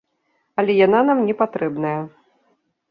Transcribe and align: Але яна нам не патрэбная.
Але 0.61 0.77
яна 0.79 1.03
нам 1.11 1.23
не 1.29 1.37
патрэбная. 1.43 1.97